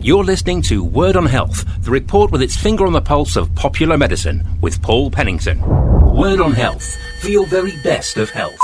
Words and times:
You're 0.00 0.22
listening 0.22 0.62
to 0.62 0.84
Word 0.84 1.16
on 1.16 1.26
Health, 1.26 1.64
the 1.82 1.90
report 1.90 2.30
with 2.30 2.40
its 2.40 2.56
finger 2.56 2.86
on 2.86 2.92
the 2.92 3.00
pulse 3.00 3.34
of 3.34 3.52
popular 3.56 3.98
medicine 3.98 4.46
with 4.60 4.80
Paul 4.80 5.10
Pennington. 5.10 5.60
Word 6.14 6.40
on 6.40 6.52
Health, 6.52 6.96
for 7.20 7.30
your 7.30 7.46
very 7.46 7.76
best 7.82 8.16
of 8.16 8.30
health. 8.30 8.60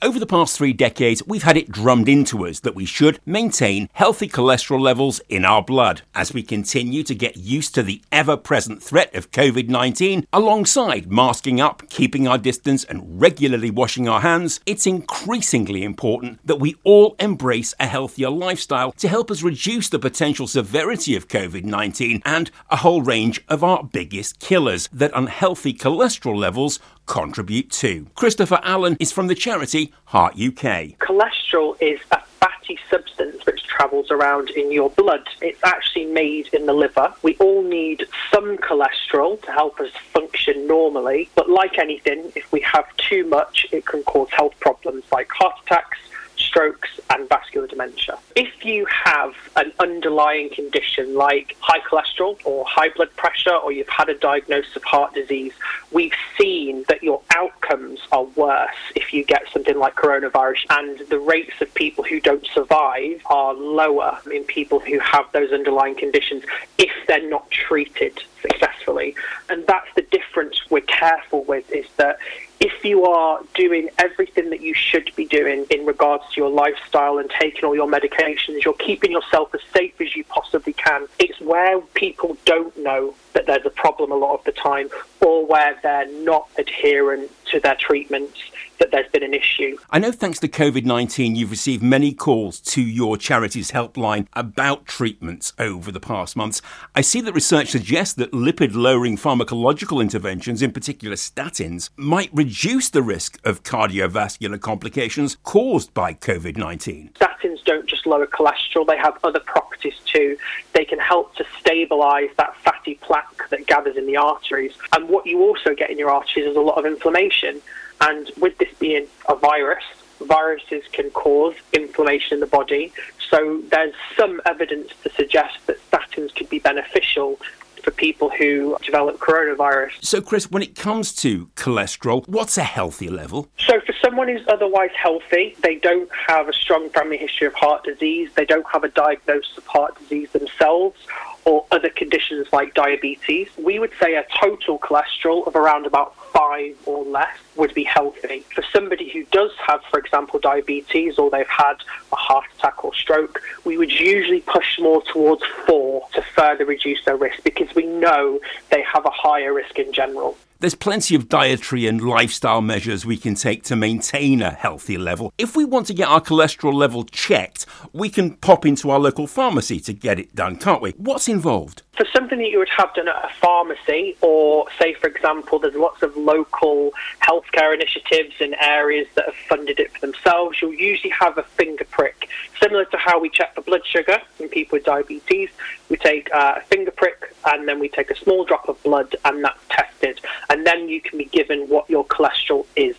Over 0.00 0.20
the 0.20 0.26
past 0.26 0.56
three 0.56 0.72
decades, 0.72 1.24
we've 1.26 1.42
had 1.42 1.56
it 1.56 1.72
drummed 1.72 2.08
into 2.08 2.46
us 2.46 2.60
that 2.60 2.76
we 2.76 2.84
should 2.84 3.18
maintain 3.26 3.88
healthy 3.94 4.28
cholesterol 4.28 4.78
levels 4.78 5.20
in 5.28 5.44
our 5.44 5.60
blood. 5.60 6.02
As 6.14 6.32
we 6.32 6.44
continue 6.44 7.02
to 7.02 7.16
get 7.16 7.36
used 7.36 7.74
to 7.74 7.82
the 7.82 8.00
ever 8.12 8.36
present 8.36 8.80
threat 8.80 9.12
of 9.12 9.32
COVID 9.32 9.68
19, 9.68 10.24
alongside 10.32 11.10
masking 11.10 11.60
up, 11.60 11.82
keeping 11.88 12.28
our 12.28 12.38
distance, 12.38 12.84
and 12.84 13.20
regularly 13.20 13.72
washing 13.72 14.08
our 14.08 14.20
hands, 14.20 14.60
it's 14.66 14.86
increasingly 14.86 15.82
important 15.82 16.38
that 16.46 16.60
we 16.60 16.76
all 16.84 17.16
embrace 17.18 17.74
a 17.80 17.88
healthier 17.88 18.30
lifestyle 18.30 18.92
to 18.92 19.08
help 19.08 19.32
us 19.32 19.42
reduce 19.42 19.88
the 19.88 19.98
potential 19.98 20.46
severity 20.46 21.16
of 21.16 21.26
COVID 21.26 21.64
19 21.64 22.22
and 22.24 22.52
a 22.70 22.76
whole 22.76 23.02
range 23.02 23.42
of 23.48 23.64
our 23.64 23.82
biggest 23.82 24.38
killers 24.38 24.88
that 24.92 25.10
unhealthy 25.12 25.74
cholesterol 25.74 26.36
levels 26.36 26.78
contribute 27.08 27.70
to. 27.72 28.06
Christopher 28.14 28.60
Allen 28.62 28.96
is 29.00 29.10
from 29.10 29.26
the 29.26 29.34
charity 29.34 29.92
Heart 30.04 30.34
UK. 30.34 30.98
Cholesterol 31.00 31.76
is 31.80 31.98
a 32.12 32.20
fatty 32.38 32.78
substance 32.88 33.44
which 33.46 33.64
travels 33.64 34.10
around 34.10 34.50
in 34.50 34.70
your 34.70 34.90
blood. 34.90 35.26
It's 35.40 35.58
actually 35.64 36.04
made 36.04 36.48
in 36.52 36.66
the 36.66 36.72
liver. 36.72 37.12
We 37.22 37.34
all 37.36 37.62
need 37.62 38.06
some 38.32 38.58
cholesterol 38.58 39.40
to 39.42 39.52
help 39.52 39.80
us 39.80 39.90
function 40.12 40.66
normally, 40.66 41.28
but 41.34 41.48
like 41.50 41.78
anything, 41.78 42.30
if 42.36 42.50
we 42.52 42.60
have 42.60 42.84
too 42.96 43.26
much, 43.26 43.66
it 43.72 43.86
can 43.86 44.02
cause 44.04 44.28
health 44.30 44.54
problems 44.60 45.04
like 45.10 45.30
heart 45.30 45.58
attacks, 45.64 45.98
strokes, 46.38 46.88
and 47.10 47.28
vascular 47.28 47.66
dementia. 47.66 48.18
If 48.36 48.64
you 48.64 48.86
have 48.86 49.34
an 49.56 49.72
underlying 49.80 50.50
condition 50.50 51.14
like 51.14 51.56
high 51.60 51.80
cholesterol 51.80 52.38
or 52.44 52.64
high 52.66 52.90
blood 52.90 53.14
pressure, 53.16 53.54
or 53.54 53.72
you've 53.72 53.88
had 53.88 54.08
a 54.08 54.14
diagnosis 54.14 54.76
of 54.76 54.84
heart 54.84 55.14
disease, 55.14 55.52
we've 55.90 56.14
seen 56.38 56.84
that 56.88 57.02
your 57.02 57.20
outcomes 57.34 58.00
are 58.12 58.24
worse 58.24 58.68
if 58.94 59.12
you 59.12 59.24
get 59.24 59.42
something 59.52 59.78
like 59.78 59.94
coronavirus, 59.94 60.64
and 60.70 60.98
the 61.08 61.18
rates 61.18 61.60
of 61.60 61.72
people 61.74 62.04
who 62.04 62.20
don't 62.20 62.46
survive 62.54 63.20
are 63.26 63.54
lower 63.54 64.18
in 64.32 64.44
people 64.44 64.78
who 64.80 64.98
have 64.98 65.26
those 65.32 65.52
underlying 65.52 65.94
conditions 65.94 66.44
if 66.78 66.92
they're 67.06 67.28
not 67.28 67.50
treated 67.50 68.22
successfully. 68.40 69.14
And 69.48 69.66
that's 69.66 69.88
the 69.94 70.02
difference 70.02 70.60
we're 70.70 70.80
careful 70.82 71.44
with 71.44 71.70
is 71.72 71.86
that 71.96 72.18
if 72.60 72.84
you 72.84 73.04
are 73.04 73.40
doing 73.54 73.88
everything 73.98 74.50
that 74.50 74.60
you 74.60 74.74
should 74.74 75.10
be 75.14 75.24
doing 75.24 75.64
in 75.70 75.86
regards 75.86 76.24
to 76.32 76.40
your 76.40 76.50
lifestyle 76.50 77.18
and 77.18 77.30
taking 77.40 77.64
all 77.64 77.74
your 77.74 77.86
medications, 77.88 78.64
you're 78.64 78.74
keeping 78.74 79.12
yourself 79.12 79.54
as 79.54 79.60
safe 79.72 80.00
as 80.00 80.16
you 80.16 80.24
possibly 80.24 80.72
can. 80.72 81.06
It's 81.18 81.40
where 81.40 81.80
people 81.94 82.36
don't 82.44 82.76
know 82.76 83.14
that 83.34 83.46
there's 83.46 83.64
a 83.64 83.70
problem 83.70 84.10
a 84.10 84.16
lot 84.16 84.34
of 84.34 84.44
the 84.44 84.52
time 84.52 84.88
or 85.20 85.46
where 85.46 85.78
they're 85.82 86.10
not 86.24 86.48
adherent 86.58 87.30
to 87.50 87.60
their 87.60 87.76
treatments 87.76 88.38
that 88.78 88.90
there's 88.90 89.10
been 89.10 89.22
an 89.22 89.34
issue. 89.34 89.76
I 89.90 89.98
know 89.98 90.12
thanks 90.12 90.38
to 90.40 90.48
COVID 90.48 90.84
19, 90.84 91.34
you've 91.34 91.50
received 91.50 91.82
many 91.82 92.12
calls 92.12 92.60
to 92.60 92.82
your 92.82 93.16
charity's 93.16 93.72
helpline 93.72 94.26
about 94.34 94.86
treatments 94.86 95.52
over 95.58 95.90
the 95.90 96.00
past 96.00 96.36
months. 96.36 96.62
I 96.94 97.00
see 97.00 97.20
that 97.22 97.32
research 97.32 97.68
suggests 97.68 98.14
that 98.14 98.32
lipid 98.32 98.74
lowering 98.74 99.16
pharmacological 99.16 100.00
interventions, 100.00 100.62
in 100.62 100.72
particular 100.72 101.16
statins, 101.16 101.90
might 101.96 102.30
reduce 102.32 102.88
the 102.88 103.02
risk 103.02 103.38
of 103.44 103.62
cardiovascular 103.62 104.60
complications 104.60 105.36
caused 105.42 105.92
by 105.94 106.14
COVID 106.14 106.56
19. 106.56 107.10
Statins 107.14 107.47
don't 107.68 107.86
just 107.86 108.06
lower 108.06 108.26
cholesterol, 108.26 108.86
they 108.86 108.96
have 108.96 109.18
other 109.22 109.40
properties 109.40 109.92
too. 110.06 110.38
They 110.72 110.86
can 110.86 110.98
help 110.98 111.34
to 111.36 111.44
stabilize 111.60 112.30
that 112.38 112.56
fatty 112.56 112.94
plaque 112.94 113.50
that 113.50 113.66
gathers 113.66 113.98
in 113.98 114.06
the 114.06 114.16
arteries. 114.16 114.72
And 114.94 115.06
what 115.10 115.26
you 115.26 115.42
also 115.42 115.74
get 115.74 115.90
in 115.90 115.98
your 115.98 116.10
arteries 116.10 116.46
is 116.46 116.56
a 116.56 116.62
lot 116.62 116.78
of 116.78 116.86
inflammation. 116.86 117.60
And 118.00 118.30
with 118.40 118.56
this 118.56 118.72
being 118.78 119.06
a 119.28 119.34
virus, 119.34 119.84
viruses 120.18 120.84
can 120.92 121.10
cause 121.10 121.56
inflammation 121.74 122.36
in 122.36 122.40
the 122.40 122.46
body. 122.46 122.90
So 123.28 123.60
there's 123.68 123.94
some 124.16 124.40
evidence 124.46 124.92
to 125.02 125.10
suggest 125.10 125.58
that 125.66 125.76
statins 125.90 126.34
could 126.34 126.48
be 126.48 126.60
beneficial 126.60 127.38
for 127.78 127.90
people 127.90 128.30
who 128.30 128.76
develop 128.84 129.18
coronavirus. 129.18 129.92
So, 130.04 130.20
Chris, 130.20 130.50
when 130.50 130.62
it 130.62 130.74
comes 130.74 131.12
to 131.16 131.46
cholesterol, 131.56 132.26
what's 132.28 132.58
a 132.58 132.62
healthy 132.62 133.08
level? 133.08 133.48
So, 133.58 133.80
for 133.80 133.94
someone 134.04 134.28
who's 134.28 134.46
otherwise 134.48 134.90
healthy, 134.96 135.56
they 135.62 135.76
don't 135.76 136.10
have 136.26 136.48
a 136.48 136.52
strong 136.52 136.90
family 136.90 137.16
history 137.16 137.46
of 137.46 137.54
heart 137.54 137.84
disease, 137.84 138.30
they 138.34 138.44
don't 138.44 138.66
have 138.72 138.84
a 138.84 138.88
diagnosis 138.88 139.56
of 139.56 139.66
heart 139.66 139.98
disease 139.98 140.30
themselves, 140.32 140.98
or 141.44 141.64
other 141.70 141.88
conditions 141.88 142.46
like 142.52 142.74
diabetes, 142.74 143.48
we 143.56 143.78
would 143.78 143.92
say 144.00 144.16
a 144.16 144.24
total 144.40 144.78
cholesterol 144.78 145.46
of 145.46 145.56
around 145.56 145.86
about 145.86 146.14
five 146.32 146.76
or 146.86 147.04
less 147.04 147.36
would 147.56 147.72
be 147.74 147.84
healthy. 147.84 148.44
For 148.54 148.64
somebody 148.72 149.08
who 149.10 149.24
does 149.26 149.50
have, 149.66 149.80
for 149.90 149.98
example, 149.98 150.38
diabetes 150.38 151.18
or 151.18 151.30
they've 151.30 151.46
had 151.48 151.76
a 152.12 152.16
heart 152.16 152.44
attack 152.58 152.84
or 152.84 152.94
stroke, 152.94 153.40
we 153.64 153.76
would 153.76 153.92
usually 153.92 154.40
push 154.40 154.78
more 154.78 155.02
towards 155.02 155.42
four 155.66 156.06
to 156.14 156.22
further 156.22 156.64
reduce 156.64 157.04
their 157.04 157.16
risk 157.16 157.42
because 157.44 157.74
we 157.74 157.86
know 157.86 158.40
they 158.70 158.82
have 158.82 159.04
a 159.06 159.10
higher 159.10 159.52
risk 159.52 159.78
in 159.78 159.92
general. 159.92 160.36
There's 160.60 160.74
plenty 160.74 161.14
of 161.14 161.28
dietary 161.28 161.86
and 161.86 162.00
lifestyle 162.00 162.60
measures 162.60 163.06
we 163.06 163.16
can 163.16 163.36
take 163.36 163.62
to 163.64 163.76
maintain 163.76 164.42
a 164.42 164.50
healthy 164.50 164.98
level. 164.98 165.32
If 165.38 165.54
we 165.54 165.64
want 165.64 165.86
to 165.86 165.94
get 165.94 166.08
our 166.08 166.20
cholesterol 166.20 166.74
level 166.74 167.04
checked, 167.04 167.64
we 167.92 168.08
can 168.10 168.34
pop 168.34 168.66
into 168.66 168.90
our 168.90 168.98
local 168.98 169.28
pharmacy 169.28 169.78
to 169.78 169.92
get 169.92 170.18
it 170.18 170.34
done, 170.34 170.56
can't 170.56 170.82
we? 170.82 170.90
What's 170.96 171.28
involved? 171.28 171.82
For 171.98 172.06
something 172.14 172.38
that 172.38 172.48
you 172.48 172.60
would 172.60 172.68
have 172.68 172.94
done 172.94 173.08
at 173.08 173.24
a 173.24 173.28
pharmacy, 173.40 174.16
or 174.20 174.66
say, 174.78 174.94
for 174.94 175.08
example, 175.08 175.58
there's 175.58 175.74
lots 175.74 176.00
of 176.00 176.16
local 176.16 176.92
healthcare 177.20 177.74
initiatives 177.74 178.36
in 178.38 178.54
areas 178.54 179.08
that 179.16 179.24
have 179.24 179.34
funded 179.34 179.80
it 179.80 179.92
for 179.92 179.98
themselves, 180.06 180.62
you'll 180.62 180.74
usually 180.74 181.10
have 181.10 181.38
a 181.38 181.42
finger 181.42 181.84
prick. 181.90 182.28
Similar 182.62 182.84
to 182.84 182.96
how 182.98 183.18
we 183.18 183.28
check 183.30 183.52
for 183.56 183.62
blood 183.62 183.84
sugar 183.84 184.20
in 184.38 184.48
people 184.48 184.76
with 184.76 184.84
diabetes, 184.84 185.50
we 185.88 185.96
take 185.96 186.32
uh, 186.32 186.54
a 186.58 186.60
finger 186.66 186.92
prick 186.92 187.34
and 187.46 187.66
then 187.66 187.80
we 187.80 187.88
take 187.88 188.12
a 188.12 188.16
small 188.16 188.44
drop 188.44 188.68
of 188.68 188.80
blood 188.84 189.16
and 189.24 189.42
that's 189.42 189.58
tested 189.68 190.20
and 190.50 190.64
then 190.64 190.88
you 190.88 191.00
can 191.00 191.18
be 191.18 191.24
given 191.24 191.68
what 191.68 191.90
your 191.90 192.06
cholesterol 192.06 192.64
is. 192.76 192.94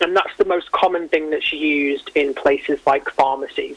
And 0.00 0.16
that's 0.16 0.36
the 0.38 0.44
most 0.44 0.72
common 0.72 1.08
thing 1.08 1.30
that's 1.30 1.52
used 1.52 2.10
in 2.14 2.34
places 2.34 2.80
like 2.86 3.08
pharmacies. 3.10 3.76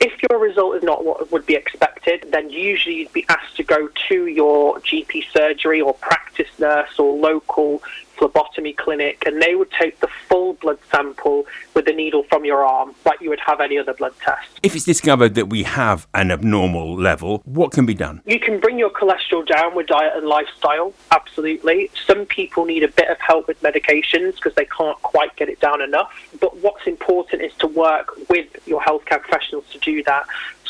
If 0.00 0.12
your 0.30 0.38
result 0.38 0.76
is 0.76 0.82
not 0.82 1.04
what 1.04 1.30
would 1.32 1.46
be 1.46 1.54
expected, 1.54 2.26
then 2.30 2.50
usually 2.50 2.96
you'd 2.96 3.12
be 3.12 3.26
asked 3.28 3.56
to 3.56 3.64
go 3.64 3.88
to 4.08 4.26
your 4.26 4.78
GP 4.80 5.24
surgery 5.32 5.80
or 5.80 5.94
practice 5.94 6.48
nurse 6.58 6.98
or 6.98 7.16
local 7.16 7.82
phlebotomy 8.18 8.72
clinic, 8.72 9.24
and 9.26 9.40
they 9.40 9.54
would 9.54 9.70
take 9.70 10.00
the 10.00 10.08
full 10.28 10.54
blood 10.54 10.78
sample 10.90 11.46
with 11.74 11.88
a 11.88 11.92
needle 11.92 12.24
from 12.24 12.44
your 12.44 12.64
arm, 12.64 12.94
like 13.04 13.20
you 13.20 13.30
would 13.30 13.40
have 13.40 13.60
any 13.60 13.78
other 13.78 13.94
blood 13.94 14.12
test. 14.20 14.48
If 14.62 14.74
it's 14.74 14.84
discovered 14.84 15.34
that 15.36 15.46
we 15.48 15.62
have 15.62 16.06
an 16.14 16.30
abnormal 16.30 16.94
level, 16.94 17.42
what 17.44 17.72
can 17.72 17.86
be 17.86 17.94
done? 17.94 18.20
You 18.26 18.40
can 18.40 18.60
bring 18.60 18.78
your 18.78 18.90
cholesterol 18.90 19.46
down 19.46 19.74
with 19.74 19.86
diet 19.86 20.12
and 20.16 20.26
lifestyle, 20.26 20.92
absolutely. 21.12 21.90
Some 22.06 22.26
people 22.26 22.64
need 22.64 22.82
a 22.82 22.88
bit 22.88 23.08
of 23.08 23.18
help 23.20 23.46
with 23.48 23.62
medications 23.62 24.34
because 24.36 24.54
they 24.54 24.66
can't 24.66 25.00
quite 25.02 25.34
get 25.36 25.48
it 25.48 25.60
down 25.60 25.80
enough. 25.80 26.12
But 26.40 26.56
what's 26.58 26.86
important 26.86 27.42
is 27.42 27.52
to 27.60 27.66
work 27.66 28.14
with 28.28 28.48
your 28.66 28.80
healthcare 28.80 29.20
professionals 29.20 29.64
to 29.72 29.78
do 29.78 30.02
that. 30.04 30.26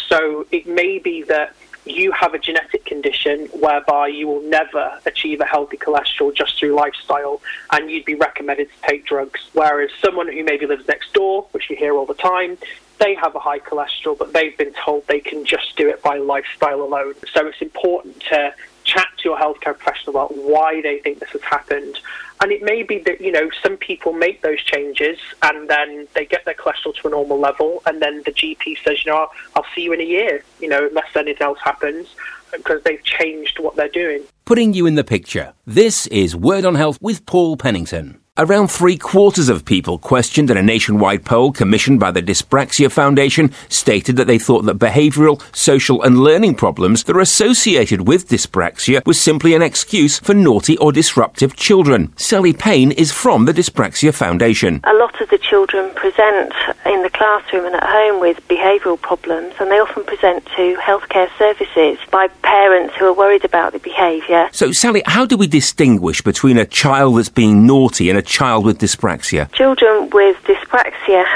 So 0.09 0.47
it 0.51 0.67
may 0.67 0.99
be 0.99 1.23
that 1.25 1.55
you 1.91 2.13
have 2.13 2.35
a 2.35 2.39
genetic 2.39 2.85
condition 2.85 3.47
whereby 3.61 4.09
you 4.09 4.27
will 4.27 4.43
never 4.43 4.99
achieve 5.07 5.41
a 5.41 5.45
healthy 5.45 5.77
cholesterol 5.77 6.35
just 6.35 6.59
through 6.59 6.75
lifestyle 6.75 7.41
and 7.73 7.91
you'd 7.91 8.05
be 8.05 8.15
recommended 8.15 8.69
to 8.71 8.89
take 8.89 9.07
drugs. 9.07 9.41
Whereas 9.53 9.91
someone 10.01 10.33
who 10.33 10.45
maybe 10.45 10.67
lives 10.67 10.87
next 10.89 11.13
door, 11.13 11.47
which 11.53 11.71
you 11.71 11.77
hear 11.77 11.95
all 11.95 12.07
the 12.07 12.15
time, 12.15 12.59
they 12.99 13.15
have 13.15 13.35
a 13.35 13.39
high 13.39 13.61
cholesterol, 13.61 14.19
but 14.19 14.33
they've 14.33 14.57
been 14.57 14.75
told 14.85 15.07
they 15.07 15.21
can 15.21 15.45
just 15.45 15.77
do 15.77 15.89
it 15.89 16.03
by 16.03 16.19
lifestyle 16.19 16.83
alone. 16.83 17.15
So 17.33 17.47
it's 17.47 17.63
important 17.63 18.21
to 18.31 18.55
chat 18.89 19.09
to 19.19 19.29
your 19.29 19.39
healthcare 19.39 19.79
professional 19.79 20.17
about 20.17 20.37
why 20.37 20.81
they 20.83 20.99
think 20.99 21.21
this 21.21 21.31
has 21.31 21.43
happened. 21.43 22.01
And 22.41 22.53
it 22.53 22.63
may 22.63 22.83
be 22.83 22.99
that, 23.01 23.21
you 23.21 23.33
know, 23.33 23.51
some 23.63 23.77
people 23.77 24.13
make 24.13 24.43
those 24.43 24.63
changes 24.63 25.19
and 25.43 25.69
then 25.69 26.09
they 26.15 26.25
get 26.25 26.45
their 26.45 26.55
cholesterol 26.55 26.95
to 26.95 27.09
a 27.09 27.11
normal 27.11 27.39
level 27.39 27.83
and 27.87 28.01
then 28.01 28.23
the 28.25 28.33
GP 28.33 28.83
says, 28.85 29.05
you 29.05 29.13
know, 29.13 29.29
I'll, 29.55 29.67
see 29.75 29.83
you 29.83 29.93
in 29.93 30.01
a 30.01 30.05
year, 30.05 30.43
you 30.61 30.69
know, 30.69 30.87
unless 30.87 31.15
anything 31.15 31.43
else 31.43 31.59
happens 31.63 32.09
because 32.53 32.83
they've 32.85 33.03
changed 33.05 33.59
what 33.59 33.77
they're 33.77 33.89
doing. 33.89 34.23
Putting 34.47 34.73
you 34.73 34.87
in 34.87 34.95
the 34.95 35.05
picture, 35.05 35.53
this 35.67 36.07
is 36.07 36.35
Word 36.35 36.65
on 36.65 36.75
Health 36.75 36.99
with 37.03 37.27
Paul 37.27 37.57
Pennington. 37.57 38.21
Around 38.41 38.69
three 38.69 38.97
quarters 38.97 39.49
of 39.49 39.65
people 39.65 39.99
questioned 39.99 40.49
in 40.49 40.57
a 40.57 40.63
nationwide 40.63 41.25
poll 41.25 41.51
commissioned 41.51 41.99
by 41.99 42.13
the 42.13 42.23
Dyspraxia 42.23 42.89
Foundation 42.89 43.51
stated 43.69 44.15
that 44.15 44.29
they 44.29 44.39
thought 44.39 44.65
that 44.67 44.79
behavioural, 44.79 45.43
social, 45.53 46.01
and 46.05 46.21
learning 46.21 46.55
problems 46.55 47.03
that 47.03 47.17
are 47.17 47.21
associated 47.21 48.07
with 48.07 48.29
dyspraxia 48.29 49.05
was 49.05 49.21
simply 49.21 49.55
an 49.55 49.63
excuse 49.63 50.21
for 50.21 50.35
naughty 50.35 50.77
or 50.77 50.93
disruptive 50.93 51.57
children. 51.57 52.13
Sally 52.17 52.53
Payne 52.53 52.93
is 52.93 53.11
from 53.11 53.47
the 53.47 53.53
Dyspraxia 53.53 54.15
Foundation. 54.15 54.83
A 54.85 54.95
lot 54.95 55.21
of 55.21 55.29
the 55.31 55.39
children 55.39 55.93
present 55.97 56.53
in 56.87 57.03
the 57.03 57.11
classroom 57.11 57.67
and 57.67 57.75
at 57.75 57.83
home 57.83 58.21
with 58.21 58.39
behavioural 58.47 59.01
problems, 59.01 59.53
and 59.59 59.69
they 59.69 59.81
often 59.81 60.05
present 60.05 60.47
to 60.55 60.77
healthcare 60.77 61.29
services 61.37 61.99
by 62.13 62.29
parents 62.43 62.95
who 62.95 63.07
are 63.07 63.13
worried 63.13 63.45
about 63.45 63.73
the 63.73 63.81
behaviour. 63.81 64.49
So, 64.53 64.71
Sally, 64.71 65.03
how 65.07 65.27
do 65.27 65.37
we 65.37 65.49
distinguish 65.49 66.23
between 66.23 66.57
a 66.57 66.65
child 66.65 67.19
that's 67.19 67.29
being 67.29 67.67
naughty 67.67 68.09
and 68.09 68.17
a 68.17 68.28
child 68.29 68.65
with 68.65 68.79
dyspraxia? 68.79 69.51
Children 69.53 70.11
with 70.11 70.37
dyspraxia 70.45 70.58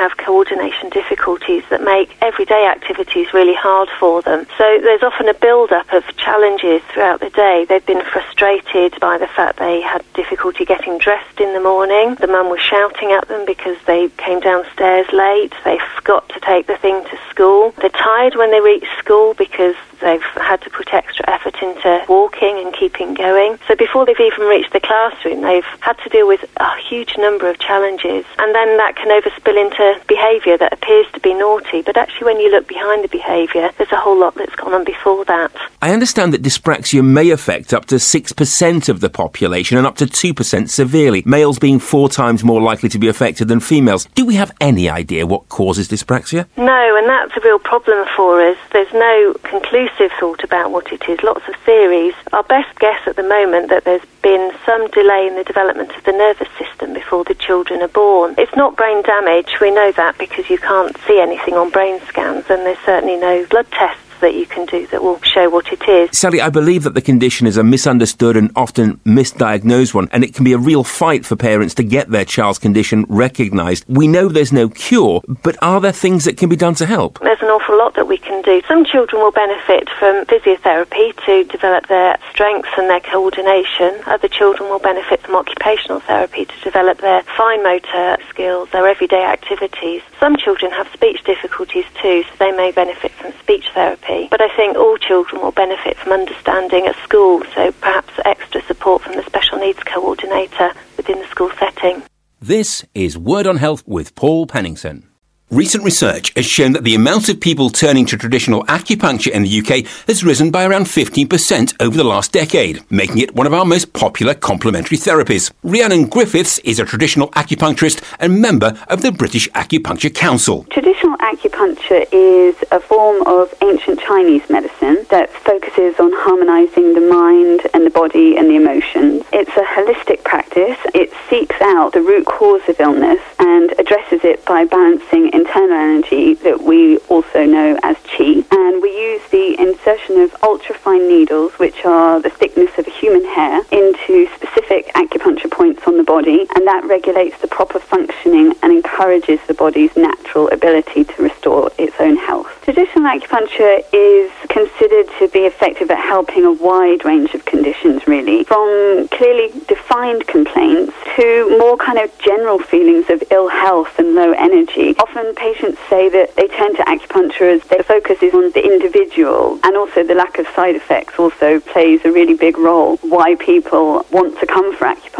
have 0.02 0.16
coordination 0.16 0.90
difficulties 0.90 1.62
that 1.70 1.82
make 1.82 2.16
everyday 2.20 2.66
activities 2.66 3.32
really 3.32 3.54
hard 3.54 3.88
for 3.98 4.22
them. 4.22 4.46
So 4.58 4.78
there's 4.82 5.02
often 5.02 5.28
a 5.28 5.34
build-up 5.34 5.92
of 5.92 6.04
challenges 6.16 6.82
throughout 6.92 7.20
the 7.20 7.30
day. 7.30 7.64
They've 7.68 7.84
been 7.86 8.04
frustrated 8.04 8.98
by 9.00 9.18
the 9.18 9.28
fact 9.28 9.58
they 9.58 9.80
had 9.80 10.04
difficulty 10.14 10.64
getting 10.64 10.98
dressed 10.98 11.40
in 11.40 11.54
the 11.54 11.60
morning. 11.60 12.16
The 12.16 12.26
mum 12.26 12.50
was 12.50 12.60
shouting 12.60 13.12
at 13.12 13.28
them 13.28 13.46
because 13.46 13.76
they 13.86 14.08
came 14.16 14.40
downstairs 14.40 15.06
late. 15.12 15.54
They 15.64 15.78
forgot 15.96 16.28
to 16.30 16.40
take 16.40 16.66
the 16.66 16.76
thing 16.76 17.04
to 17.04 17.18
school. 17.30 17.72
They're 17.80 17.90
tired 17.90 18.34
when 18.34 18.50
they 18.50 18.60
reach 18.60 18.86
school 18.98 19.34
because 19.34 19.76
they've 20.00 20.22
had 20.36 20.60
to 20.62 20.70
put 20.70 20.92
extra 20.92 21.24
effort 21.30 21.62
into 21.62 22.04
walking 22.08 22.58
and 22.58 22.74
keeping 22.74 23.14
going. 23.14 23.58
So 23.68 23.76
before 23.76 24.04
they've 24.04 24.18
even 24.18 24.46
reached 24.46 24.72
the 24.72 24.80
classroom, 24.80 25.42
they've 25.42 25.64
had 25.80 25.98
to 26.02 26.08
deal 26.08 26.26
with 26.26 26.44
a 26.56 26.76
huge 26.88 27.16
number 27.16 27.48
of 27.48 27.58
challenges. 27.58 28.26
And 28.38 28.54
then 28.54 28.76
that 28.78 28.96
can 28.96 29.10
overspill 29.22 29.60
into 29.60 30.00
behaviour 30.06 30.58
that 30.58 30.72
appears 30.72 31.06
to 31.12 31.20
be 31.20 31.34
naughty, 31.34 31.82
but 31.82 31.96
actually 31.96 32.24
when 32.24 32.40
you 32.40 32.50
look 32.50 32.66
behind 32.66 33.04
the 33.04 33.08
behaviour, 33.08 33.70
there's 33.78 33.92
a 33.92 33.96
whole 33.96 34.18
lot 34.18 34.34
that's 34.34 34.54
gone 34.56 34.74
on 34.74 34.84
before 34.84 35.24
that. 35.26 35.52
I 35.80 35.92
understand 35.92 36.32
that 36.32 36.42
dyspraxia 36.42 37.04
may 37.04 37.30
affect 37.30 37.72
up 37.72 37.86
to 37.86 37.96
6% 37.96 38.88
of 38.88 39.00
the 39.00 39.10
population 39.10 39.78
and 39.78 39.86
up 39.86 39.96
to 39.96 40.06
2% 40.06 40.68
severely, 40.68 41.22
males 41.26 41.58
being 41.58 41.78
four 41.78 42.08
times 42.08 42.44
more 42.44 42.60
likely 42.60 42.88
to 42.88 42.98
be 42.98 43.08
affected 43.08 43.48
than 43.48 43.60
females. 43.60 44.06
Do 44.14 44.24
we 44.24 44.34
have 44.34 44.52
any 44.60 44.88
idea 44.88 45.26
what 45.26 45.48
causes 45.48 45.88
dyspraxia? 45.88 46.46
No, 46.56 46.96
and 46.96 47.08
that's 47.08 47.36
a 47.36 47.40
real 47.40 47.58
problem 47.58 48.06
for 48.16 48.42
us. 48.42 48.56
There's 48.72 48.92
no 48.92 49.34
conclusive 49.42 50.10
thought 50.18 50.44
about 50.44 50.70
what 50.70 50.92
it 50.92 51.08
is, 51.08 51.22
lots 51.22 51.46
of 51.48 51.54
theories. 51.64 52.14
Our 52.32 52.44
best 52.44 52.78
guess 52.78 53.00
at 53.06 53.16
the 53.16 53.22
moment 53.22 53.68
that 53.70 53.84
there's 53.84 54.04
been 54.22 54.52
some 54.64 54.88
delay 54.90 55.26
in 55.26 55.34
the 55.34 55.44
development 55.44 55.94
of 55.96 56.04
the 56.04 56.12
nervous 56.12 56.48
system 56.56 56.94
before 56.94 57.24
the 57.24 57.34
children 57.34 57.82
are 57.82 57.88
born. 57.88 58.34
It's 58.38 58.54
not 58.56 58.76
brain 58.76 59.02
damage, 59.12 59.60
we 59.60 59.70
know 59.70 59.92
that 59.92 60.16
because 60.16 60.48
you 60.48 60.56
can't 60.56 60.96
see 61.06 61.20
anything 61.20 61.52
on 61.54 61.68
brain 61.68 62.00
scans 62.06 62.46
and 62.48 62.64
there's 62.64 62.78
certainly 62.86 63.16
no 63.16 63.44
blood 63.46 63.70
tests 63.70 64.11
that 64.22 64.34
you 64.34 64.46
can 64.46 64.64
do 64.66 64.86
that 64.86 65.02
will 65.02 65.20
show 65.22 65.50
what 65.50 65.70
it 65.72 65.82
is. 65.88 66.16
Sally, 66.16 66.40
I 66.40 66.48
believe 66.48 66.84
that 66.84 66.94
the 66.94 67.02
condition 67.02 67.46
is 67.46 67.56
a 67.56 67.62
misunderstood 67.62 68.36
and 68.36 68.50
often 68.56 68.96
misdiagnosed 69.04 69.92
one, 69.92 70.08
and 70.12 70.24
it 70.24 70.34
can 70.34 70.44
be 70.44 70.54
a 70.54 70.58
real 70.58 70.84
fight 70.84 71.26
for 71.26 71.36
parents 71.36 71.74
to 71.74 71.82
get 71.82 72.08
their 72.08 72.24
child's 72.24 72.58
condition 72.58 73.04
recognised. 73.08 73.84
We 73.88 74.08
know 74.08 74.28
there's 74.28 74.52
no 74.52 74.68
cure, 74.68 75.20
but 75.42 75.56
are 75.60 75.80
there 75.80 75.92
things 75.92 76.24
that 76.24 76.38
can 76.38 76.48
be 76.48 76.56
done 76.56 76.74
to 76.76 76.86
help? 76.86 77.18
There's 77.20 77.42
an 77.42 77.48
awful 77.48 77.76
lot 77.76 77.94
that 77.94 78.08
we 78.08 78.16
can 78.16 78.40
do. 78.42 78.62
Some 78.66 78.84
children 78.84 79.20
will 79.20 79.32
benefit 79.32 79.90
from 79.98 80.24
physiotherapy 80.26 81.14
to 81.26 81.44
develop 81.44 81.88
their 81.88 82.16
strengths 82.30 82.70
and 82.78 82.88
their 82.88 83.00
coordination. 83.00 84.00
Other 84.06 84.28
children 84.28 84.70
will 84.70 84.78
benefit 84.78 85.20
from 85.20 85.34
occupational 85.34 86.00
therapy 86.00 86.44
to 86.44 86.60
develop 86.62 86.98
their 87.00 87.22
fine 87.36 87.62
motor 87.62 88.16
skills, 88.30 88.70
their 88.70 88.86
everyday 88.86 89.24
activities. 89.24 90.02
Some 90.20 90.36
children 90.36 90.70
have 90.72 90.88
speech 90.92 91.24
difficulties 91.24 91.84
too, 92.00 92.22
so 92.22 92.30
they 92.38 92.52
may 92.52 92.70
benefit 92.70 93.10
from 93.12 93.32
speech 93.40 93.66
therapy 93.74 94.11
But 94.30 94.40
I 94.40 94.54
think 94.56 94.76
all 94.76 94.96
children 94.98 95.42
will 95.42 95.52
benefit 95.52 95.96
from 95.96 96.12
understanding 96.12 96.86
at 96.86 96.96
school, 97.02 97.42
so 97.54 97.72
perhaps 97.72 98.12
extra 98.24 98.62
support 98.62 99.02
from 99.02 99.14
the 99.16 99.22
special 99.24 99.58
needs 99.58 99.82
coordinator 99.84 100.72
within 100.96 101.18
the 101.18 101.26
school 101.28 101.50
setting. 101.58 102.02
This 102.40 102.84
is 102.94 103.16
Word 103.16 103.46
on 103.46 103.56
Health 103.56 103.82
with 103.86 104.14
Paul 104.14 104.46
Pennington. 104.46 105.08
Recent 105.52 105.84
research 105.84 106.32
has 106.34 106.46
shown 106.46 106.72
that 106.72 106.82
the 106.82 106.94
amount 106.94 107.28
of 107.28 107.38
people 107.38 107.68
turning 107.68 108.06
to 108.06 108.16
traditional 108.16 108.64
acupuncture 108.68 109.30
in 109.30 109.42
the 109.42 109.58
UK 109.60 109.84
has 110.06 110.24
risen 110.24 110.50
by 110.50 110.64
around 110.64 110.86
15% 110.86 111.74
over 111.78 111.94
the 111.94 112.04
last 112.04 112.32
decade, 112.32 112.82
making 112.90 113.18
it 113.18 113.34
one 113.34 113.46
of 113.46 113.52
our 113.52 113.66
most 113.66 113.92
popular 113.92 114.32
complementary 114.32 114.96
therapies. 114.96 115.52
Rhiannon 115.62 116.06
Griffiths 116.06 116.58
is 116.60 116.78
a 116.78 116.86
traditional 116.86 117.28
acupuncturist 117.32 118.02
and 118.18 118.40
member 118.40 118.78
of 118.88 119.02
the 119.02 119.12
British 119.12 119.46
Acupuncture 119.50 120.14
Council. 120.14 120.64
Traditional 120.70 121.18
acupuncture 121.18 122.06
is 122.10 122.56
a 122.72 122.80
form 122.80 123.20
of 123.26 123.52
ancient 123.60 124.00
Chinese 124.00 124.48
medicine 124.48 125.04
that 125.10 125.28
focuses 125.30 126.00
on 126.00 126.12
harmonizing 126.14 126.94
the 126.94 127.02
mind 127.02 127.60
and 127.74 127.84
the 127.84 127.90
body 127.90 128.38
and 128.38 128.48
the 128.48 128.56
emotions. 128.56 129.22
It's 129.34 129.50
a 129.50 129.64
holistic 129.64 130.24
practice. 130.24 130.78
It 130.94 131.01
seeks 131.32 131.62
out 131.62 131.94
the 131.94 132.02
root 132.02 132.26
cause 132.26 132.60
of 132.68 132.78
illness 132.78 133.18
and 133.38 133.72
addresses 133.78 134.20
it 134.22 134.44
by 134.44 134.66
balancing 134.66 135.32
internal 135.32 135.78
energy 135.78 136.34
that 136.34 136.62
we 136.62 136.98
also 137.08 137.46
know 137.46 137.78
as 137.82 137.96
qi. 138.04 138.44
And 138.52 138.82
we 138.82 138.90
use 138.94 139.22
the 139.30 139.58
insertion 139.58 140.20
of 140.20 140.30
ultrafine 140.42 141.08
needles, 141.08 141.52
which 141.54 141.86
are 141.86 142.20
the 142.20 142.28
thickness 142.28 142.70
of 142.76 142.86
a 142.86 142.90
human 142.90 143.24
hair, 143.24 143.62
into 143.72 144.28
specific 144.34 144.90
acupuncture 145.22 145.50
points 145.50 145.82
on 145.86 145.96
the 145.96 146.02
body. 146.02 146.46
And 146.54 146.66
that 146.66 146.84
regulates 146.84 147.40
the 147.40 147.48
proper 147.48 147.78
functioning 147.78 148.54
and 148.62 148.72
encourages 148.72 149.40
the 149.46 149.54
body's 149.54 149.94
natural 149.96 150.48
ability 150.48 151.04
to 151.04 151.22
restore 151.22 151.70
its 151.78 151.94
own 152.00 152.16
health. 152.16 152.48
Traditional 152.62 153.04
acupuncture 153.04 153.82
is 153.92 154.30
considered 154.48 155.06
to 155.18 155.28
be 155.28 155.40
effective 155.40 155.90
at 155.90 155.98
helping 155.98 156.44
a 156.44 156.52
wide 156.52 157.04
range 157.04 157.34
of 157.34 157.44
conditions, 157.44 158.06
really, 158.06 158.44
from 158.44 159.08
clearly 159.08 159.52
defined 159.68 160.26
complaints 160.26 160.92
to 161.16 161.56
more 161.58 161.76
kind 161.76 161.98
of 161.98 162.16
general 162.18 162.58
feelings 162.58 163.08
of 163.10 163.22
ill 163.30 163.48
health 163.48 163.98
and 163.98 164.14
low 164.14 164.32
energy. 164.32 164.94
Often 164.98 165.34
patients 165.34 165.78
say 165.88 166.08
that 166.08 166.34
they 166.36 166.48
turn 166.48 166.74
to 166.76 166.82
acupuncture 166.82 167.54
as 167.54 167.62
their 167.68 167.82
focus 167.82 168.22
is 168.22 168.34
on 168.34 168.50
the 168.52 168.64
individual, 168.64 169.58
and 169.64 169.76
also 169.76 170.02
the 170.02 170.14
lack 170.14 170.38
of 170.38 170.46
side 170.48 170.76
effects 170.76 171.18
also 171.18 171.60
plays 171.60 172.00
a 172.04 172.12
really 172.12 172.34
big 172.34 172.58
role 172.58 172.96
why 172.98 173.34
people 173.36 174.06
want 174.10 174.38
to 174.40 174.46
come 174.46 174.74
for 174.76 174.86
acupuncture. 174.86 175.11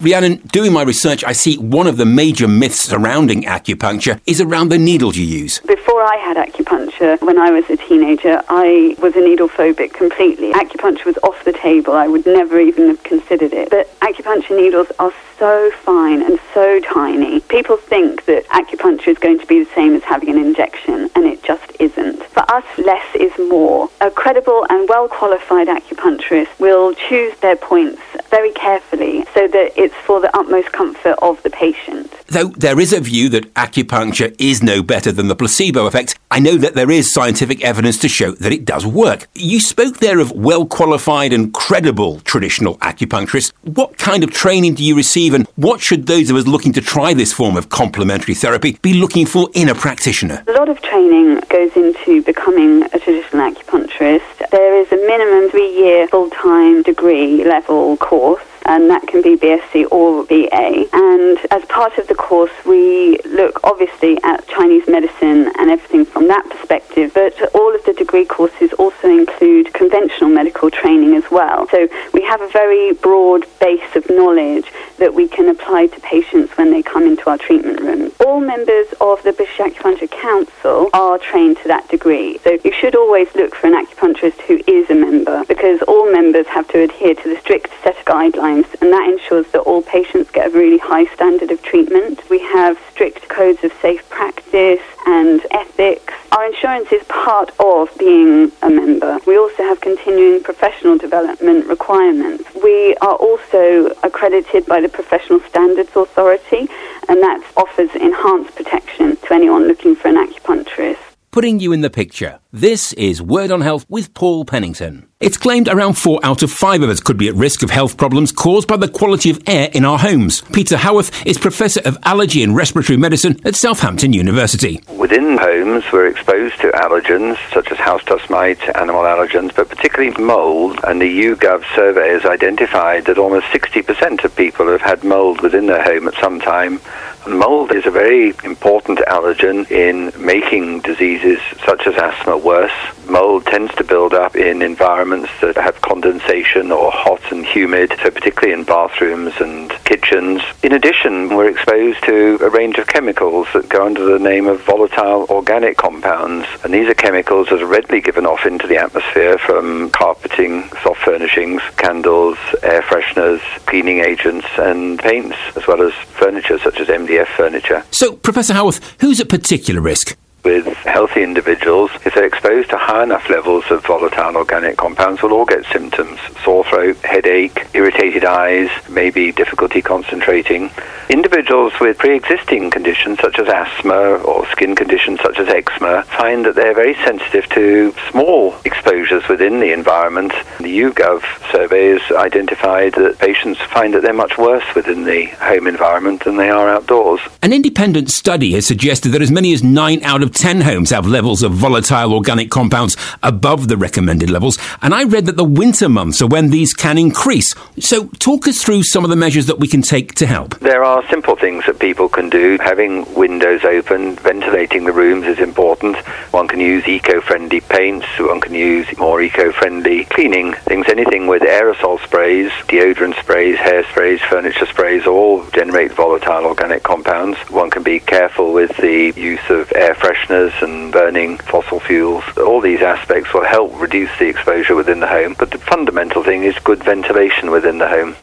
Rhiannon, 0.00 0.36
doing 0.52 0.72
my 0.72 0.82
research, 0.82 1.24
I 1.24 1.32
see 1.32 1.58
one 1.58 1.88
of 1.88 1.96
the 1.96 2.06
major 2.06 2.46
myths 2.46 2.80
surrounding 2.80 3.42
acupuncture 3.42 4.20
is 4.26 4.40
around 4.40 4.68
the 4.68 4.78
needles 4.78 5.16
you 5.16 5.26
use. 5.26 5.58
Before 5.66 6.02
I 6.02 6.16
had 6.16 6.36
acupuncture, 6.36 7.20
when 7.20 7.36
I 7.36 7.50
was 7.50 7.68
a 7.68 7.76
teenager, 7.76 8.40
I 8.48 8.94
was 9.00 9.16
a 9.16 9.20
needle 9.20 9.48
phobic 9.48 9.92
completely. 9.92 10.52
Acupuncture 10.52 11.04
was 11.04 11.18
off 11.24 11.44
the 11.44 11.52
table. 11.52 11.94
I 11.94 12.06
would 12.06 12.24
never 12.26 12.60
even 12.60 12.86
have 12.86 13.02
considered 13.02 13.52
it. 13.52 13.70
But 13.70 13.92
acupuncture 13.98 14.56
needles 14.56 14.86
are 15.00 15.12
so 15.36 15.70
fine 15.82 16.22
and 16.22 16.38
so 16.54 16.80
tiny. 16.80 17.40
People 17.40 17.76
think 17.76 18.24
that 18.26 18.46
acupuncture 18.48 19.08
is 19.08 19.18
going 19.18 19.40
to 19.40 19.46
be 19.46 19.64
the 19.64 19.70
same 19.74 19.94
as 19.94 20.04
having 20.04 20.28
an 20.28 20.38
injection, 20.38 21.10
and 21.16 21.26
it 21.26 21.42
just 21.42 21.72
isn't. 21.80 22.22
For 22.24 22.48
us, 22.50 22.64
less 22.78 23.06
is 23.14 23.32
more. 23.48 23.90
A 24.00 24.10
credible 24.10 24.64
and 24.70 24.88
well 24.88 25.08
qualified 25.08 25.66
acupuncturist 25.66 26.58
will 26.60 26.94
choose 26.94 27.36
their 27.40 27.56
points 27.56 28.00
very 28.28 28.52
carefully 28.52 29.24
so 29.34 29.48
that 29.48 29.72
it's 29.76 29.94
for 30.06 30.20
the 30.20 30.36
utmost 30.36 30.72
comfort 30.72 31.16
of 31.22 31.42
the 31.42 31.50
patient. 31.50 32.12
Though 32.26 32.48
there 32.48 32.78
is 32.78 32.92
a 32.92 33.00
view 33.00 33.28
that 33.30 33.52
acupuncture 33.54 34.34
is 34.38 34.62
no 34.62 34.82
better 34.82 35.10
than 35.10 35.28
the 35.28 35.36
placebo 35.36 35.86
effect, 35.86 36.18
I 36.30 36.40
know 36.40 36.56
that 36.56 36.74
there 36.74 36.90
is 36.90 37.12
scientific 37.12 37.64
evidence 37.64 37.98
to 37.98 38.08
show 38.08 38.32
that 38.32 38.52
it 38.52 38.66
does 38.66 38.84
work. 38.84 39.26
You 39.34 39.60
spoke 39.60 39.96
there 39.98 40.18
of 40.18 40.32
well 40.32 40.66
qualified 40.66 41.32
and 41.32 41.54
credible 41.54 42.20
traditional 42.20 42.76
acupuncturists. 42.78 43.52
What 43.62 43.96
kind 43.96 44.22
of 44.22 44.30
training 44.30 44.74
do 44.74 44.84
you 44.84 44.94
receive, 44.94 45.32
and 45.32 45.46
what 45.56 45.80
should 45.80 46.06
those 46.06 46.28
of 46.28 46.36
us 46.36 46.46
looking 46.46 46.72
to 46.74 46.82
try 46.82 47.14
this 47.14 47.32
form 47.32 47.56
of 47.56 47.70
complementary 47.70 48.34
therapy 48.34 48.78
be 48.82 48.92
looking 48.92 49.24
for 49.24 49.48
in 49.54 49.70
a 49.70 49.74
practitioner? 49.74 50.44
A 50.48 50.52
lot 50.52 50.68
of 50.68 50.82
training 50.82 51.40
goes 51.48 51.74
into 51.76 52.22
becoming 52.22 52.82
a 52.92 52.98
traditional 52.98 53.50
acupuncturist. 53.50 54.50
There 54.50 54.74
is 54.78 54.92
a 54.92 54.96
minimum 54.96 55.50
three 55.50 55.74
year 55.74 56.08
full 56.08 56.28
time 56.30 56.82
degree 56.82 57.44
level 57.44 57.96
course 57.96 58.17
course 58.18 58.57
and 58.68 58.90
that 58.90 59.06
can 59.08 59.22
be 59.22 59.34
BSc 59.36 59.90
or 59.90 60.24
BA. 60.24 60.86
And 60.92 61.38
as 61.50 61.64
part 61.64 61.96
of 61.98 62.06
the 62.06 62.14
course, 62.14 62.52
we 62.66 63.18
look 63.24 63.60
obviously 63.64 64.22
at 64.22 64.46
Chinese 64.46 64.86
medicine 64.86 65.50
and 65.58 65.70
everything 65.70 66.04
from 66.04 66.28
that 66.28 66.48
perspective, 66.50 67.12
but 67.14 67.34
all 67.54 67.74
of 67.74 67.82
the 67.84 67.94
degree 67.94 68.26
courses 68.26 68.72
also 68.74 69.08
include 69.08 69.72
conventional 69.72 70.28
medical 70.28 70.70
training 70.70 71.14
as 71.14 71.24
well. 71.30 71.66
So 71.70 71.88
we 72.12 72.22
have 72.22 72.42
a 72.42 72.48
very 72.48 72.92
broad 72.92 73.46
base 73.58 73.96
of 73.96 74.08
knowledge 74.10 74.70
that 74.98 75.14
we 75.14 75.28
can 75.28 75.48
apply 75.48 75.86
to 75.86 76.00
patients 76.00 76.56
when 76.58 76.70
they 76.70 76.82
come 76.82 77.04
into 77.04 77.30
our 77.30 77.38
treatment 77.38 77.80
room. 77.80 78.12
All 78.26 78.40
members 78.40 78.86
of 79.00 79.22
the 79.22 79.32
British 79.32 79.56
Acupuncture 79.56 80.10
Council 80.10 80.90
are 80.92 81.18
trained 81.18 81.56
to 81.58 81.68
that 81.68 81.88
degree. 81.88 82.38
So 82.38 82.58
you 82.64 82.72
should 82.72 82.94
always 82.94 83.34
look 83.34 83.54
for 83.54 83.68
an 83.68 83.74
acupuncturist 83.74 84.40
who 84.42 84.60
is 84.66 84.90
a 84.90 84.94
member 84.94 85.44
because 85.46 85.80
all 85.82 86.12
members 86.12 86.46
have 86.48 86.68
to 86.68 86.80
adhere 86.80 87.14
to 87.14 87.28
the 87.28 87.40
strict 87.40 87.70
set 87.82 87.98
of 87.98 88.04
guidelines 88.04 88.57
and 88.80 88.92
that 88.92 89.08
ensures 89.08 89.46
that 89.52 89.60
all 89.60 89.82
patients 89.82 90.30
get 90.30 90.48
a 90.48 90.50
really 90.50 90.78
high 90.78 91.06
standard 91.14 91.50
of 91.50 91.62
treatment. 91.62 92.28
We 92.30 92.40
have 92.40 92.78
strict 92.90 93.28
codes 93.28 93.62
of 93.64 93.72
safe 93.80 94.08
practice 94.08 94.80
and 95.06 95.40
ethics. 95.50 96.14
Our 96.32 96.46
insurance 96.46 96.92
is 96.92 97.02
part 97.04 97.50
of 97.58 97.90
being 97.98 98.52
a 98.62 98.70
member. 98.70 99.18
We 99.26 99.36
also 99.36 99.62
have 99.64 99.80
continuing 99.80 100.42
professional 100.42 100.98
development 100.98 101.66
requirements. 101.66 102.44
We 102.62 102.96
are 102.96 103.16
also 103.16 103.86
accredited 104.02 104.66
by 104.66 104.80
the 104.80 104.88
Professional 104.88 105.40
Standards 105.40 105.90
Authority, 105.96 106.68
and 107.08 107.22
that 107.22 107.42
offers 107.56 107.94
enhanced 107.94 108.54
protection 108.54 109.16
to 109.16 109.34
anyone 109.34 109.66
looking 109.66 109.96
for 109.96 110.08
an 110.08 110.16
acupuncturist 110.16 111.07
putting 111.30 111.60
you 111.60 111.72
in 111.72 111.80
the 111.82 111.90
picture. 111.90 112.38
This 112.52 112.92
is 112.94 113.20
Word 113.20 113.50
on 113.50 113.60
Health 113.60 113.84
with 113.88 114.14
Paul 114.14 114.44
Pennington. 114.44 115.08
It's 115.20 115.36
claimed 115.36 115.68
around 115.68 115.94
four 115.94 116.20
out 116.22 116.42
of 116.42 116.50
five 116.50 116.82
of 116.82 116.88
us 116.88 117.00
could 117.00 117.18
be 117.18 117.28
at 117.28 117.34
risk 117.34 117.62
of 117.62 117.70
health 117.70 117.96
problems 117.96 118.32
caused 118.32 118.68
by 118.68 118.76
the 118.76 118.88
quality 118.88 119.30
of 119.30 119.40
air 119.46 119.68
in 119.72 119.84
our 119.84 119.98
homes. 119.98 120.42
Peter 120.52 120.76
Howarth 120.76 121.26
is 121.26 121.36
Professor 121.36 121.80
of 121.84 121.98
Allergy 122.04 122.42
and 122.42 122.54
Respiratory 122.54 122.96
Medicine 122.96 123.38
at 123.44 123.56
Southampton 123.56 124.12
University. 124.12 124.80
Within 124.96 125.36
homes, 125.36 125.84
we're 125.92 126.06
exposed 126.06 126.60
to 126.60 126.68
allergens 126.68 127.36
such 127.52 127.70
as 127.72 127.78
house 127.78 128.04
dust 128.04 128.30
mite, 128.30 128.60
animal 128.76 129.02
allergens, 129.02 129.54
but 129.54 129.68
particularly 129.68 130.16
mold. 130.22 130.78
And 130.84 131.00
the 131.02 131.22
YouGov 131.22 131.64
survey 131.74 132.10
has 132.10 132.24
identified 132.24 133.06
that 133.06 133.18
almost 133.18 133.46
60% 133.46 134.24
of 134.24 134.36
people 134.36 134.68
have 134.68 134.82
had 134.82 135.02
mold 135.02 135.40
within 135.40 135.66
their 135.66 135.82
home 135.82 136.06
at 136.06 136.14
some 136.14 136.40
time 136.40 136.80
Mold 137.28 137.72
is 137.72 137.84
a 137.84 137.90
very 137.90 138.30
important 138.42 139.00
allergen 139.00 139.70
in 139.70 140.12
making 140.24 140.80
diseases 140.80 141.38
such 141.64 141.86
as 141.86 141.94
asthma 141.96 142.38
worse. 142.38 142.72
Mold 143.06 143.44
tends 143.44 143.74
to 143.74 143.84
build 143.84 144.14
up 144.14 144.34
in 144.34 144.62
environments 144.62 145.30
that 145.42 145.56
have 145.56 145.80
condensation 145.82 146.72
or 146.72 146.90
hot 146.90 147.20
and 147.30 147.44
humid, 147.44 147.92
so 148.02 148.10
particularly 148.10 148.58
in 148.58 148.64
bathrooms 148.64 149.34
and 149.40 149.70
kitchens. 149.84 150.40
In 150.62 150.72
addition, 150.72 151.28
we're 151.34 151.50
exposed 151.50 152.02
to 152.04 152.38
a 152.40 152.48
range 152.48 152.78
of 152.78 152.86
chemicals 152.86 153.46
that 153.52 153.68
go 153.68 153.84
under 153.84 154.04
the 154.04 154.18
name 154.18 154.46
of 154.46 154.62
volatile 154.64 155.26
organic 155.28 155.76
compounds, 155.76 156.46
and 156.64 156.72
these 156.72 156.88
are 156.88 156.94
chemicals 156.94 157.48
that 157.48 157.62
are 157.62 157.66
readily 157.66 158.00
given 158.00 158.26
off 158.26 158.46
into 158.46 158.66
the 158.66 158.76
atmosphere 158.76 159.38
from 159.38 159.90
carpeting, 159.90 160.68
soft 160.82 161.00
furnishings, 161.02 161.62
candles, 161.76 162.38
air 162.62 162.82
fresheners, 162.82 163.40
cleaning 163.66 164.00
agents, 164.00 164.46
and 164.58 164.98
paints, 164.98 165.36
as 165.56 165.66
well 165.66 165.82
as 165.82 165.92
furniture 165.92 166.58
such 166.58 166.80
as 166.80 166.88
MDF 166.88 167.17
furniture. 167.26 167.84
So, 167.90 168.16
Professor 168.16 168.54
Howarth, 168.54 168.96
who's 169.00 169.20
at 169.20 169.28
particular 169.28 169.80
risk? 169.80 170.16
With 170.44 170.66
healthy 170.84 171.22
individuals, 171.22 171.90
if 172.04 172.14
they're 172.14 172.24
exposed 172.24 172.70
to 172.70 172.76
high 172.76 173.02
enough 173.02 173.28
levels 173.28 173.64
of 173.70 173.84
volatile 173.84 174.36
organic 174.36 174.76
compounds, 174.76 175.22
will 175.22 175.32
all 175.32 175.44
get 175.44 175.64
symptoms 175.66 176.18
sore 176.44 176.64
throat, 176.64 176.96
headache, 176.98 177.66
irritated 177.74 178.24
eyes, 178.24 178.70
maybe 178.88 179.32
difficulty 179.32 179.82
concentrating. 179.82 180.70
Individuals 181.10 181.72
with 181.80 181.98
pre 181.98 182.16
existing 182.16 182.70
conditions 182.70 183.18
such 183.20 183.38
as 183.38 183.48
asthma 183.48 184.16
or 184.24 184.46
skin 184.48 184.74
conditions 184.74 185.20
such 185.20 185.38
as 185.38 185.48
eczema 185.48 186.02
find 186.04 186.44
that 186.44 186.54
they're 186.54 186.74
very 186.74 186.94
sensitive 187.04 187.48
to 187.50 187.92
small 188.10 188.54
exposures 188.64 189.26
within 189.28 189.60
the 189.60 189.72
environment. 189.72 190.32
The 190.58 190.78
YouGov 190.78 191.22
survey 191.50 191.98
has 191.98 192.16
identified 192.16 192.94
that 192.94 193.18
patients 193.18 193.60
find 193.60 193.94
that 193.94 194.02
they're 194.02 194.12
much 194.12 194.38
worse 194.38 194.64
within 194.74 195.04
the 195.04 195.26
home 195.40 195.66
environment 195.66 196.24
than 196.24 196.36
they 196.36 196.50
are 196.50 196.68
outdoors. 196.68 197.20
An 197.42 197.52
independent 197.52 198.10
study 198.10 198.52
has 198.52 198.66
suggested 198.66 199.10
that 199.10 199.22
as 199.22 199.30
many 199.30 199.52
as 199.52 199.62
9 199.62 200.02
out 200.02 200.22
of 200.22 200.32
10 200.38 200.60
homes 200.60 200.90
have 200.90 201.04
levels 201.04 201.42
of 201.42 201.50
volatile 201.50 202.14
organic 202.14 202.48
compounds 202.48 202.96
above 203.24 203.66
the 203.66 203.76
recommended 203.76 204.30
levels, 204.30 204.56
and 204.80 204.94
I 204.94 205.02
read 205.02 205.26
that 205.26 205.36
the 205.36 205.42
winter 205.42 205.88
months 205.88 206.22
are 206.22 206.28
when 206.28 206.50
these 206.50 206.72
can 206.72 206.96
increase. 206.96 207.56
So, 207.80 208.06
talk 208.20 208.46
us 208.46 208.62
through 208.62 208.84
some 208.84 209.02
of 209.02 209.10
the 209.10 209.16
measures 209.16 209.46
that 209.46 209.58
we 209.58 209.66
can 209.66 209.82
take 209.82 210.14
to 210.14 210.26
help. 210.26 210.54
There 210.60 210.84
are 210.84 211.04
simple 211.08 211.34
things 211.34 211.66
that 211.66 211.80
people 211.80 212.08
can 212.08 212.30
do. 212.30 212.56
Having 212.60 213.12
windows 213.14 213.64
open, 213.64 214.14
ventilating 214.14 214.84
the 214.84 214.92
rooms 214.92 215.26
is 215.26 215.40
important. 215.40 215.96
One 216.30 216.46
can 216.46 216.60
use 216.60 216.86
eco 216.86 217.20
friendly 217.20 217.60
paints, 217.60 218.06
one 218.20 218.40
can 218.40 218.54
use 218.54 218.86
more 218.96 219.20
eco 219.20 219.50
friendly 219.50 220.04
cleaning 220.04 220.52
things, 220.52 220.86
anything 220.88 221.26
with 221.26 221.42
aerosol 221.42 222.00
sprays, 222.04 222.52
deodorant 222.68 223.18
sprays, 223.18 223.56
hair 223.56 223.82
sprays, 223.90 224.20
furniture 224.20 224.66
sprays, 224.66 225.04
all 225.04 225.44
generate 225.50 225.90
volatile 225.90 226.44
organic 226.44 226.84
compounds. 226.84 227.38
One 227.50 227.70
can 227.70 227.82
be 227.82 227.98
careful 227.98 228.52
with 228.52 228.76
the 228.76 229.12
use 229.16 229.50
of 229.50 229.72
air 229.74 229.94
fresheners 229.94 230.17
fresheners 230.18 230.62
and 230.62 230.92
burning 230.92 231.38
fossil 231.38 231.80
fuels. 231.80 232.24
All 232.36 232.60
these 232.60 232.80
aspects 232.80 233.32
will 233.32 233.44
help 233.44 233.78
reduce 233.80 234.10
the 234.18 234.28
exposure 234.28 234.74
within 234.74 235.00
the 235.00 235.06
home, 235.06 235.34
but 235.38 235.50
the 235.50 235.58
fundamental 235.58 236.22
thing 236.22 236.44
is 236.44 236.58
good 236.64 236.82
ventilation 236.82 237.50
within 237.50 237.78
the 237.78 237.88
home. 237.88 238.16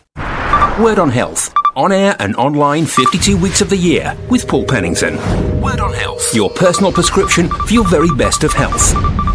Word 0.84 1.00
on 1.00 1.10
Health. 1.10 1.54
On 1.75 1.92
air 1.92 2.16
and 2.20 2.36
online 2.38 2.86
52 2.86 3.38
weeks 3.38 3.62
of 3.62 3.70
the 3.70 3.78
year 3.78 4.16
with 4.30 4.48
Paul 4.48 4.66
Pennington. 4.66 5.16
Word 5.62 5.80
on 5.80 5.94
Health. 5.94 6.34
Your 6.34 6.50
personal 6.50 6.92
prescription 6.92 7.50
for 7.50 7.74
your 7.74 7.88
very 7.88 8.10
best 8.16 8.44
of 8.44 8.54
health. 8.54 9.35